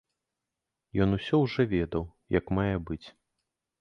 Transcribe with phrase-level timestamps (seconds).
[1.05, 2.03] Ён усё ўжо ведаў
[2.39, 3.03] як мае быць.